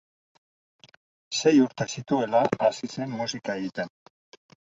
Sei 1.39 1.51
urte 1.65 1.85
zituela 1.97 2.41
hasi 2.69 2.91
zen 2.95 3.13
musika 3.21 3.57
egiten. 3.61 3.93